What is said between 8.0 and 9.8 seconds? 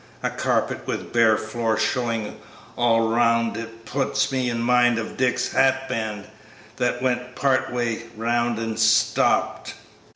'round and stopped."